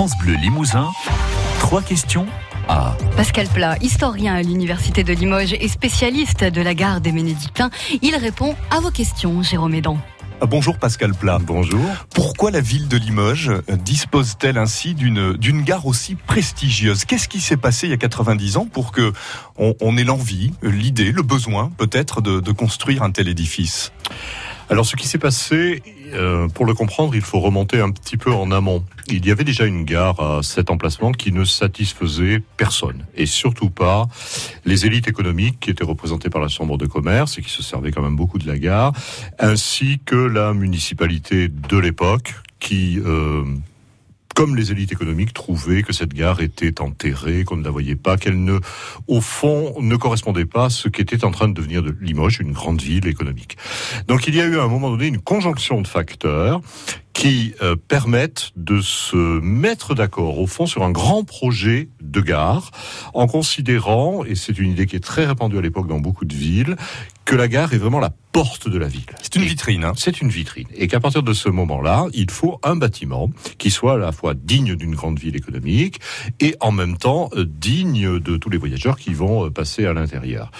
France 0.00 0.16
Bleu 0.16 0.32
Limousin, 0.36 0.88
trois 1.58 1.82
questions 1.82 2.26
à... 2.70 2.96
Pascal 3.18 3.46
Plat, 3.48 3.76
historien 3.82 4.32
à 4.32 4.40
l'Université 4.40 5.04
de 5.04 5.12
Limoges 5.12 5.52
et 5.52 5.68
spécialiste 5.68 6.42
de 6.42 6.62
la 6.62 6.72
gare 6.72 7.02
des 7.02 7.12
Bénédictins, 7.12 7.68
il 8.00 8.16
répond 8.16 8.56
à 8.70 8.80
vos 8.80 8.90
questions, 8.90 9.42
Jérôme 9.42 9.74
Edan. 9.74 9.98
Ah, 10.40 10.46
bonjour 10.46 10.78
Pascal 10.78 11.12
Plat. 11.12 11.38
Bonjour. 11.38 11.84
Pourquoi 12.14 12.50
la 12.50 12.62
ville 12.62 12.88
de 12.88 12.96
Limoges 12.96 13.52
dispose-t-elle 13.68 14.56
ainsi 14.56 14.94
d'une 14.94 15.34
d'une 15.34 15.60
gare 15.60 15.84
aussi 15.84 16.14
prestigieuse? 16.14 17.04
Qu'est-ce 17.04 17.28
qui 17.28 17.42
s'est 17.42 17.58
passé 17.58 17.86
il 17.86 17.90
y 17.90 17.92
a 17.92 17.98
90 17.98 18.56
ans 18.56 18.64
pour 18.64 18.92
que 18.92 19.12
on, 19.58 19.98
ait 19.98 20.04
l'envie, 20.04 20.54
l'idée, 20.62 21.12
le 21.12 21.20
besoin 21.20 21.70
peut-être 21.76 22.22
de, 22.22 22.40
de 22.40 22.52
construire 22.52 23.02
un 23.02 23.10
tel 23.10 23.28
édifice? 23.28 23.92
Alors 24.70 24.86
ce 24.86 24.94
qui 24.94 25.08
s'est 25.08 25.18
passé, 25.18 25.82
euh, 26.12 26.48
pour 26.48 26.64
le 26.64 26.74
comprendre, 26.74 27.16
il 27.16 27.22
faut 27.22 27.40
remonter 27.40 27.80
un 27.80 27.90
petit 27.90 28.16
peu 28.16 28.32
en 28.32 28.52
amont. 28.52 28.84
Il 29.08 29.26
y 29.26 29.32
avait 29.32 29.42
déjà 29.42 29.66
une 29.66 29.84
gare 29.84 30.20
à 30.20 30.42
cet 30.44 30.70
emplacement 30.70 31.10
qui 31.10 31.32
ne 31.32 31.44
satisfaisait 31.44 32.40
personne, 32.56 33.04
et 33.16 33.26
surtout 33.26 33.68
pas 33.68 34.06
les 34.64 34.86
élites 34.86 35.08
économiques 35.08 35.58
qui 35.58 35.70
étaient 35.70 35.84
représentées 35.84 36.30
par 36.30 36.40
la 36.40 36.48
Chambre 36.48 36.78
de 36.78 36.86
commerce 36.86 37.36
et 37.38 37.42
qui 37.42 37.50
se 37.50 37.64
servaient 37.64 37.90
quand 37.90 38.02
même 38.02 38.16
beaucoup 38.16 38.38
de 38.38 38.46
la 38.46 38.58
gare, 38.58 38.92
ainsi 39.40 39.98
que 40.06 40.14
la 40.14 40.54
municipalité 40.54 41.48
de 41.48 41.76
l'époque 41.76 42.34
qui 42.60 43.00
euh, 43.04 43.44
comme 44.40 44.56
les 44.56 44.72
élites 44.72 44.90
économiques 44.90 45.34
trouvaient 45.34 45.82
que 45.82 45.92
cette 45.92 46.14
gare 46.14 46.40
était 46.40 46.80
enterrée, 46.80 47.44
qu'on 47.44 47.58
ne 47.58 47.62
la 47.62 47.68
voyait 47.68 47.94
pas, 47.94 48.16
qu'elle 48.16 48.42
ne, 48.42 48.58
au 49.06 49.20
fond, 49.20 49.74
ne 49.82 49.94
correspondait 49.96 50.46
pas 50.46 50.64
à 50.64 50.70
ce 50.70 50.88
qui 50.88 51.02
était 51.02 51.26
en 51.26 51.30
train 51.30 51.46
de 51.46 51.52
devenir 51.52 51.82
de 51.82 51.94
Limoges, 52.00 52.40
une 52.40 52.52
grande 52.52 52.80
ville 52.80 53.06
économique. 53.06 53.58
Donc 54.08 54.28
il 54.28 54.34
y 54.34 54.40
a 54.40 54.46
eu 54.46 54.58
à 54.58 54.62
un 54.62 54.68
moment 54.68 54.88
donné 54.88 55.08
une 55.08 55.18
conjonction 55.20 55.82
de 55.82 55.86
facteurs 55.86 56.62
qui 57.12 57.52
euh, 57.60 57.76
permettent 57.76 58.52
de 58.56 58.80
se 58.80 59.40
mettre 59.40 59.94
d'accord 59.94 60.38
au 60.38 60.46
fond 60.46 60.64
sur 60.64 60.84
un 60.84 60.90
grand 60.90 61.22
projet 61.22 61.90
de 62.00 62.22
gare 62.22 62.70
en 63.12 63.26
considérant, 63.26 64.24
et 64.24 64.36
c'est 64.36 64.58
une 64.58 64.70
idée 64.70 64.86
qui 64.86 64.96
est 64.96 65.04
très 65.04 65.26
répandue 65.26 65.58
à 65.58 65.60
l'époque 65.60 65.86
dans 65.86 66.00
beaucoup 66.00 66.24
de 66.24 66.34
villes, 66.34 66.76
que 67.30 67.36
la 67.36 67.46
gare 67.46 67.72
est 67.72 67.78
vraiment 67.78 68.00
la 68.00 68.10
porte 68.32 68.68
de 68.68 68.76
la 68.76 68.88
ville. 68.88 69.06
C'est 69.22 69.36
une 69.36 69.44
vitrine. 69.44 69.84
Hein. 69.84 69.92
C'est 69.96 70.20
une 70.20 70.30
vitrine. 70.30 70.66
Et 70.74 70.88
qu'à 70.88 70.98
partir 70.98 71.22
de 71.22 71.32
ce 71.32 71.48
moment-là, 71.48 72.06
il 72.12 72.28
faut 72.28 72.58
un 72.64 72.74
bâtiment 72.74 73.30
qui 73.56 73.70
soit 73.70 73.94
à 73.94 73.96
la 73.98 74.10
fois 74.10 74.34
digne 74.34 74.74
d'une 74.74 74.96
grande 74.96 75.16
ville 75.20 75.36
économique 75.36 76.00
et 76.40 76.56
en 76.58 76.72
même 76.72 76.96
temps 76.96 77.30
euh, 77.36 77.44
digne 77.48 78.18
de 78.18 78.36
tous 78.36 78.50
les 78.50 78.58
voyageurs 78.58 78.98
qui 78.98 79.14
vont 79.14 79.46
euh, 79.46 79.50
passer 79.50 79.86
à 79.86 79.92
l'intérieur. 79.92 80.50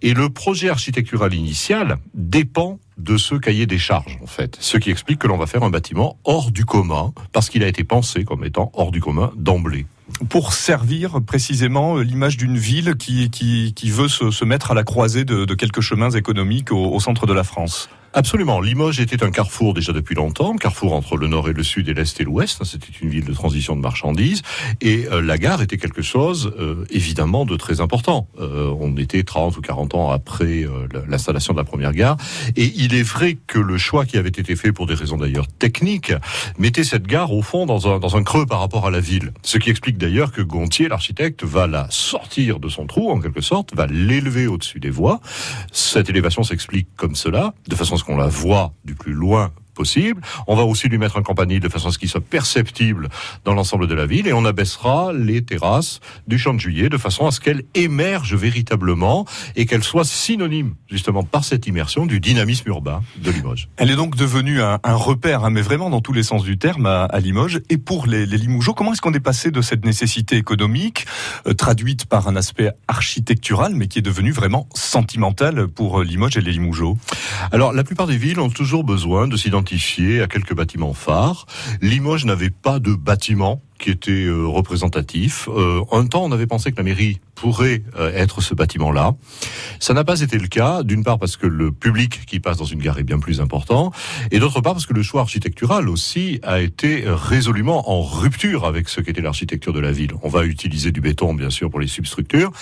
Et 0.00 0.14
le 0.14 0.28
projet 0.28 0.68
architectural 0.68 1.34
initial 1.34 1.96
dépend 2.14 2.78
de 2.98 3.16
ce 3.16 3.34
cahier 3.34 3.66
des 3.66 3.78
charges, 3.78 4.20
en 4.22 4.28
fait. 4.28 4.56
Ce 4.60 4.76
qui 4.76 4.92
explique 4.92 5.18
que 5.18 5.26
l'on 5.26 5.38
va 5.38 5.46
faire 5.48 5.64
un 5.64 5.70
bâtiment 5.70 6.18
hors 6.22 6.52
du 6.52 6.64
commun, 6.64 7.12
parce 7.32 7.50
qu'il 7.50 7.64
a 7.64 7.66
été 7.66 7.82
pensé 7.82 8.22
comme 8.24 8.44
étant 8.44 8.70
hors 8.74 8.92
du 8.92 9.00
commun 9.00 9.32
d'emblée 9.34 9.86
pour 10.28 10.52
servir 10.52 11.20
précisément 11.26 11.98
euh, 11.98 12.02
l'image 12.02 12.36
d'une 12.36 12.56
ville 12.56 12.96
qui, 12.96 13.30
qui, 13.30 13.90
veut 13.90 14.08
se, 14.08 14.30
se, 14.30 14.44
mettre 14.44 14.70
à 14.70 14.74
la 14.74 14.84
croisée 14.84 15.24
de, 15.24 15.54
quelques 15.54 15.80
chemins 15.80 16.10
économiques 16.10 16.72
au 16.72 16.98
centre 17.00 17.26
de 17.26 17.32
la 17.32 17.44
France. 17.44 17.88
Absolument. 18.14 18.60
Limoges 18.60 19.00
était 19.00 19.24
un 19.24 19.30
carrefour 19.30 19.72
déjà 19.72 19.94
depuis 19.94 20.14
longtemps, 20.14 20.54
carrefour 20.56 20.92
entre 20.92 21.16
le 21.16 21.28
nord 21.28 21.48
et 21.48 21.54
le 21.54 21.62
sud 21.62 21.88
et 21.88 21.94
l'est 21.94 22.20
et 22.20 22.24
l'ouest. 22.24 22.62
C'était 22.62 22.92
une 23.00 23.08
ville 23.08 23.24
de 23.24 23.32
transition 23.32 23.74
de 23.74 23.80
marchandises 23.80 24.42
et 24.82 25.06
euh, 25.10 25.22
la 25.22 25.38
gare 25.38 25.62
était 25.62 25.78
quelque 25.78 26.02
chose 26.02 26.52
euh, 26.58 26.84
évidemment 26.90 27.46
de 27.46 27.56
très 27.56 27.80
important. 27.80 28.28
Euh, 28.38 28.70
on 28.78 28.98
était 28.98 29.22
30 29.22 29.56
ou 29.56 29.62
40 29.62 29.94
ans 29.94 30.10
après 30.10 30.66
l'installation 31.08 31.54
de 31.54 31.58
la 31.58 31.64
première 31.64 31.92
gare 31.92 32.18
et 32.54 32.70
il 32.76 32.94
est 32.94 33.02
vrai 33.02 33.38
que 33.46 33.58
le 33.58 33.78
choix 33.78 34.04
qui 34.04 34.18
avait 34.18 34.28
été 34.28 34.56
fait 34.56 34.72
pour 34.72 34.86
des 34.86 34.94
raisons 34.94 35.16
d'ailleurs 35.16 35.48
techniques 35.48 36.12
mettait 36.58 36.84
cette 36.84 37.06
gare 37.06 37.32
au 37.32 37.40
fond 37.40 37.64
dans 37.64 37.88
un, 37.88 37.98
dans 37.98 38.16
un 38.16 38.22
creux 38.22 38.44
par 38.44 38.60
rapport 38.60 38.86
à 38.86 38.90
la 38.90 39.00
ville. 39.00 39.32
Ce 39.42 39.56
qui 39.56 39.70
explique 39.70 39.96
d'ailleurs 39.96 40.32
que 40.32 40.42
Gontier, 40.42 40.88
l'architecte, 40.88 41.44
va 41.44 41.66
la 41.66 41.86
sortir 41.88 42.60
de 42.60 42.68
son 42.68 42.86
trou 42.86 43.10
en 43.10 43.20
quelque 43.20 43.40
sorte, 43.40 43.74
va 43.74 43.86
l'élever 43.86 44.46
au-dessus 44.46 44.80
des 44.80 44.90
voies. 44.90 45.20
Cette 45.72 46.10
élévation 46.10 46.42
s'explique 46.42 46.88
comme 46.96 47.14
cela, 47.14 47.54
de 47.68 47.74
façon 47.74 47.96
qu'on 48.04 48.16
la 48.16 48.28
voit 48.28 48.74
du 48.84 48.94
plus 48.94 49.12
loin 49.12 49.52
possible. 49.72 50.20
On 50.46 50.54
va 50.54 50.64
aussi 50.64 50.88
lui 50.88 50.98
mettre 50.98 51.16
un 51.16 51.22
campanile 51.22 51.60
de 51.60 51.68
façon 51.68 51.88
à 51.88 51.92
ce 51.92 51.98
qu'il 51.98 52.08
soit 52.08 52.20
perceptible 52.20 53.08
dans 53.44 53.54
l'ensemble 53.54 53.86
de 53.86 53.94
la 53.94 54.06
ville 54.06 54.26
et 54.26 54.32
on 54.32 54.44
abaissera 54.44 55.12
les 55.12 55.42
terrasses 55.42 56.00
du 56.26 56.38
champ 56.38 56.54
de 56.54 56.60
juillet 56.60 56.88
de 56.88 56.98
façon 56.98 57.26
à 57.26 57.30
ce 57.30 57.40
qu'elle 57.40 57.62
émerge 57.74 58.34
véritablement 58.34 59.26
et 59.56 59.66
qu'elle 59.66 59.82
soit 59.82 60.04
synonyme 60.04 60.74
justement 60.90 61.22
par 61.22 61.44
cette 61.44 61.66
immersion 61.66 62.06
du 62.06 62.20
dynamisme 62.20 62.68
urbain 62.68 63.02
de 63.18 63.30
Limoges. 63.30 63.68
Elle 63.76 63.90
est 63.90 63.96
donc 63.96 64.16
devenue 64.16 64.60
un, 64.60 64.78
repère, 64.84 65.44
hein, 65.44 65.50
mais 65.50 65.62
vraiment 65.62 65.90
dans 65.90 66.00
tous 66.00 66.12
les 66.12 66.22
sens 66.22 66.44
du 66.44 66.58
terme 66.58 66.86
à, 66.86 67.08
Limoges 67.20 67.60
et 67.70 67.78
pour 67.78 68.06
les, 68.06 68.26
les 68.26 68.36
Limougeaux. 68.36 68.74
Comment 68.74 68.92
est-ce 68.92 69.00
qu'on 69.00 69.14
est 69.14 69.20
passé 69.20 69.50
de 69.50 69.60
cette 69.62 69.84
nécessité 69.84 70.36
économique 70.36 71.06
euh, 71.46 71.54
traduite 71.54 72.06
par 72.06 72.28
un 72.28 72.36
aspect 72.36 72.70
architectural 72.88 73.74
mais 73.74 73.86
qui 73.86 73.98
est 73.98 74.02
devenu 74.02 74.32
vraiment 74.32 74.68
sentimental 74.74 75.68
pour 75.68 76.00
euh, 76.00 76.04
Limoges 76.04 76.36
et 76.36 76.40
les 76.40 76.52
Limougeaux 76.52 76.98
Alors 77.52 77.72
la 77.72 77.84
plupart 77.84 78.06
des 78.06 78.16
villes 78.16 78.40
ont 78.40 78.50
toujours 78.50 78.84
besoin 78.84 79.28
de 79.28 79.36
s'identifier 79.36 79.61
à 80.20 80.26
quelques 80.26 80.54
bâtiments 80.54 80.94
phares. 80.94 81.46
Limoges 81.80 82.24
n'avait 82.24 82.50
pas 82.50 82.78
de 82.78 82.94
bâtiment 82.94 83.62
qui 83.78 83.90
était 83.90 84.24
euh, 84.24 84.46
représentatif. 84.46 85.48
Euh, 85.48 85.82
un 85.92 86.06
temps, 86.06 86.24
on 86.24 86.32
avait 86.32 86.46
pensé 86.46 86.72
que 86.72 86.76
la 86.76 86.82
mairie 86.82 87.20
pourrait 87.34 87.82
euh, 87.98 88.12
être 88.14 88.40
ce 88.40 88.54
bâtiment-là. 88.54 89.14
Ça 89.80 89.94
n'a 89.94 90.04
pas 90.04 90.20
été 90.20 90.38
le 90.38 90.48
cas, 90.48 90.82
d'une 90.82 91.02
part 91.02 91.18
parce 91.18 91.36
que 91.36 91.46
le 91.46 91.72
public 91.72 92.24
qui 92.26 92.40
passe 92.40 92.58
dans 92.58 92.64
une 92.64 92.80
gare 92.80 92.98
est 92.98 93.04
bien 93.04 93.18
plus 93.18 93.40
important, 93.40 93.92
et 94.30 94.38
d'autre 94.38 94.60
part 94.60 94.74
parce 94.74 94.86
que 94.86 94.92
le 94.92 95.02
choix 95.02 95.22
architectural 95.22 95.88
aussi 95.88 96.40
a 96.42 96.60
été 96.60 97.04
résolument 97.06 97.90
en 97.90 98.02
rupture 98.02 98.64
avec 98.64 98.88
ce 98.88 99.00
qu'était 99.00 99.22
l'architecture 99.22 99.72
de 99.72 99.80
la 99.80 99.92
ville. 99.92 100.12
On 100.22 100.28
va 100.28 100.44
utiliser 100.44 100.92
du 100.92 101.00
béton, 101.00 101.34
bien 101.34 101.50
sûr, 101.50 101.70
pour 101.70 101.80
les 101.80 101.86
substructures, 101.86 102.52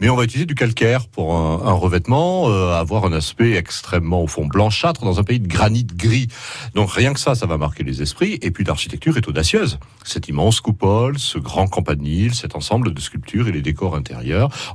mais 0.00 0.08
on 0.08 0.16
va 0.16 0.24
utiliser 0.24 0.46
du 0.46 0.54
calcaire 0.54 1.08
pour 1.08 1.34
un, 1.34 1.66
un 1.66 1.72
revêtement, 1.72 2.48
euh, 2.48 2.72
avoir 2.72 3.04
un 3.04 3.12
aspect 3.12 3.54
extrêmement, 3.54 4.22
au 4.22 4.26
fond, 4.26 4.46
blanchâtre 4.46 5.04
dans 5.04 5.18
un 5.18 5.24
pays 5.24 5.40
de 5.40 5.48
granit 5.48 5.84
gris. 5.84 6.28
Donc 6.74 6.92
rien 6.92 7.12
que 7.12 7.20
ça, 7.20 7.34
ça 7.34 7.46
va 7.46 7.58
marquer 7.58 7.82
les 7.82 8.00
esprits, 8.00 8.38
et 8.42 8.50
puis 8.50 8.64
l'architecture 8.64 9.16
est 9.16 9.28
audacieuse. 9.28 9.78
Cette 10.04 10.28
immense 10.28 10.60
coupole, 10.60 11.18
ce 11.18 11.38
grand 11.38 11.66
campanile, 11.66 12.34
cet 12.34 12.56
ensemble 12.56 12.94
de 12.94 13.00
sculptures 13.00 13.48
et 13.48 13.52
les 13.52 13.62
décors 13.62 13.96
intérieurs 13.96 14.19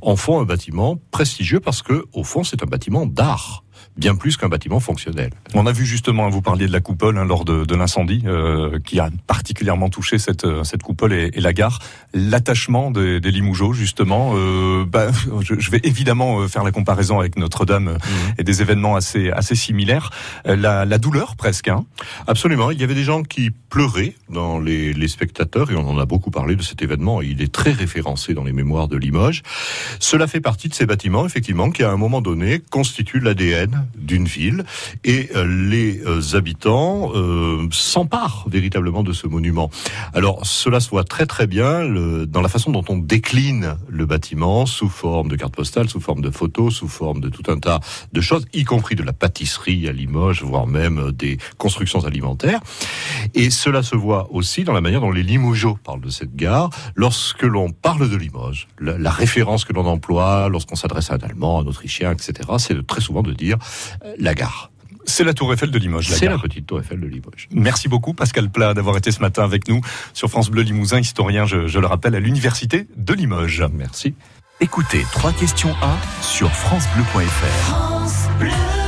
en 0.02 0.16
font 0.16 0.40
un 0.40 0.46
bâtiment 0.46 0.98
prestigieux 1.12 1.60
parce 1.60 1.82
que, 1.82 2.06
au 2.14 2.24
fond, 2.24 2.44
c'est 2.44 2.64
un 2.64 2.68
bâtiment 2.68 3.06
d'art 3.06 3.65
bien 3.98 4.16
plus 4.16 4.38
qu'un 4.38 4.50
bâtiment 4.50 4.80
fonctionnel. 4.80 5.32
On 5.54 5.66
a 5.66 5.72
vu 5.72 5.86
justement, 5.86 6.30
vous 6.30 6.42
parliez 6.42 6.68
de 6.68 6.72
la 6.72 6.82
coupole 6.82 7.18
hein, 7.18 7.26
lors 7.26 7.46
de, 7.46 7.76
l'incendie 7.76 8.24
euh, 8.26 8.80
qui 8.80 9.00
a 9.00 9.10
particulièrement 9.28 9.90
touché 9.90 10.18
cette, 10.18 10.46
euh, 10.46 10.64
cette 10.64 10.84
coupole 10.84 11.14
et, 11.14 11.32
la 11.36 11.54
gare, 11.54 11.80
l'attachement 12.14 12.92
des, 12.92 13.20
des, 13.20 13.32
Limougeaux 13.32 13.74
justement. 13.74 14.34
Euh, 14.36 14.86
bah, 14.86 15.08
je, 15.42 15.72
vais 15.72 15.82
évidemment 15.84 16.48
faire 16.48 16.64
la 16.64 16.72
comparaison 16.72 17.20
avec 17.20 17.38
Notre-Dame 17.38 17.92
mhm. 17.92 18.00
et 18.38 18.44
des 18.44 18.62
événements 18.62 18.96
assez, 18.96 19.30
assez 19.32 19.56
similaires. 19.56 20.10
La, 20.46 20.86
douleur 20.98 21.36
presque. 21.36 21.68
Hein. 21.68 21.86
Absolument, 22.28 22.72
il 22.72 22.80
y 22.80 22.84
avait 22.84 22.96
des 22.96 23.04
gens 23.04 23.24
qui 23.24 23.52
pleuraient 23.52 24.16
dans 24.30 24.60
les, 24.60 24.94
les 24.94 25.08
spectateurs 25.10 25.70
et 25.72 25.76
on 25.76 25.88
en 25.90 26.00
a 26.00 26.06
beaucoup 26.06 26.32
parlé 26.32 26.56
de 26.56 26.62
cet 26.62 26.82
événement. 26.82 27.22
Il 27.22 27.42
est 27.42 27.52
très 27.52 27.72
référencé 27.72 28.34
dans 28.34 28.44
les 28.44 28.54
mémoires 28.54 28.88
de 28.88 28.96
Limoges. 28.96 29.44
Cela 30.00 30.28
fait 30.28 30.40
partie 30.40 30.70
de 30.70 30.74
ces 30.74 30.86
bâtiments 30.86 31.26
effectivement 31.26 31.70
qui 31.70 31.84
à 31.84 31.92
un 31.92 31.98
moment 31.98 32.22
donné 32.22 32.62
constituent 32.70 33.20
l'ADN 33.20 33.85
d'une 33.98 34.26
ville 34.26 34.64
et 35.04 35.30
euh, 35.36 35.46
les 35.46 36.02
euh, 36.06 36.22
habitants 36.36 37.12
euh, 37.14 37.68
s'emparent 37.72 38.46
véritablement 38.50 39.04
de 39.04 39.14
ce 39.14 39.28
monument. 39.28 39.70
Alors 40.14 40.46
cela 40.46 40.80
se 40.80 40.90
voit 40.90 41.04
très 41.04 41.26
très 41.26 41.48
bien 41.48 41.86
dans 42.28 42.42
la 42.42 42.50
façon 42.50 42.72
dont 42.72 42.84
on 42.90 42.98
décline 42.98 43.78
le 43.88 44.06
bâtiment 44.06 44.66
sous 44.66 44.90
forme 44.90 45.30
de 45.30 45.36
carte 45.36 45.56
postale, 45.56 45.90
sous 45.90 46.00
forme 46.00 46.22
de 46.22 46.30
photos, 46.30 46.76
sous 46.76 46.88
forme 46.88 47.20
de 47.20 47.30
tout 47.30 47.50
un 47.52 47.60
tas 47.60 47.80
de 48.14 48.22
choses, 48.22 48.46
y 48.54 48.64
compris 48.64 48.96
de 48.96 49.04
la 49.04 49.14
pâtisserie 49.14 49.88
à 49.88 49.92
Limoges, 49.92 50.44
voire 50.44 50.68
même 50.68 51.12
des 51.12 51.38
constructions 51.58 52.06
alimentaires. 52.06 52.62
Et 53.34 53.50
cela 53.50 53.84
se 53.84 53.96
voit 53.96 54.28
aussi 54.32 54.64
dans 54.64 54.74
la 54.74 54.82
manière 54.82 55.02
dont 55.02 55.12
les 55.12 55.24
Limougeaux 55.24 55.78
parlent 55.84 56.02
de 56.02 56.10
cette 56.10 56.36
gare. 56.36 56.70
Lorsque 56.96 57.44
l'on 57.44 57.72
parle 57.72 58.10
de 58.10 58.16
Limoges, 58.16 58.68
la, 58.80 59.12
référence 59.12 59.66
que 59.66 59.74
l'on 59.74 59.86
emploie 59.86 60.50
lorsqu'on 60.50 60.76
s'adresse 60.76 61.12
à 61.12 61.16
un 61.16 61.20
Allemand, 61.20 61.62
un 61.62 61.66
Autrichien, 61.66 62.12
etc., 62.12 62.34
c'est 62.58 62.86
très 62.86 63.02
souvent 63.02 63.24
de 63.24 63.34
dire 63.34 63.58
la 64.18 64.34
gare. 64.34 64.72
C'est 65.06 65.24
la 65.24 65.34
Tour 65.34 65.54
Eiffel 65.54 65.72
de 65.72 65.78
Limoges. 65.78 66.10
C'est 66.10 66.28
la 66.28 66.38
petite 66.38 66.66
Tour 66.66 66.80
Eiffel 66.80 67.00
de 67.00 67.08
Limoges. 67.08 67.48
Merci 67.52 67.88
beaucoup 67.88 68.14
Pascal 68.14 68.50
Plat 68.50 68.74
d'avoir 68.74 68.98
été 68.98 69.12
ce 69.12 69.20
matin 69.20 69.44
avec 69.44 69.68
nous 69.68 69.82
sur 70.14 70.30
France 70.30 70.50
Bleu 70.50 70.64
Limousin, 70.64 71.00
historien, 71.00 71.46
je, 71.46 71.68
je 71.68 71.80
le 71.80 71.88
rappelle, 71.88 72.16
à 72.16 72.20
l'Université 72.20 72.88
de 72.96 73.14
Limoges. 73.14 73.64
Merci. 73.72 74.16
Écoutez, 74.62 75.04
trois 75.12 75.34
questions 75.34 75.76
1 75.82 76.24
sur 76.24 76.50
francebleu.fr. 76.52 77.22
France 77.68 78.28
Bleu. 78.40 78.85